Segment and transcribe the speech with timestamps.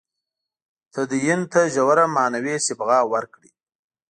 [0.93, 3.51] تدین ته ژوره معنوي صبغه ورکړي.